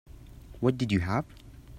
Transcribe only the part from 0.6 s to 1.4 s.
What did you have?